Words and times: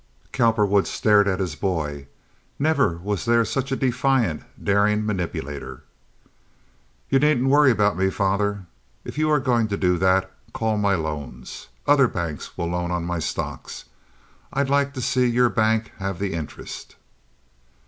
Cowperwood 0.31 0.87
stared 0.87 1.27
at 1.27 1.39
his 1.39 1.53
boy. 1.55 2.07
Never 2.57 2.97
was 2.97 3.25
there 3.25 3.45
such 3.45 3.71
a 3.71 3.75
defiant, 3.75 4.41
daring 4.65 5.05
manipulator. 5.05 5.83
"You 7.11 7.19
needn't 7.19 7.49
worry 7.49 7.69
about 7.69 7.99
me, 7.99 8.09
father. 8.09 8.65
If 9.05 9.19
you 9.19 9.29
are 9.29 9.39
going 9.39 9.67
to 9.67 9.77
do 9.77 9.99
that, 9.99 10.31
call 10.53 10.77
my 10.79 10.95
loans. 10.95 11.67
Other 11.85 12.07
banks 12.07 12.57
will 12.57 12.69
loan 12.71 12.89
on 12.89 13.05
my 13.05 13.19
stocks. 13.19 13.85
I'd 14.51 14.71
like 14.71 14.95
to 14.95 15.01
see 15.01 15.27
your 15.27 15.49
bank 15.49 15.91
have 15.99 16.17
the 16.17 16.33
interest." 16.33 16.95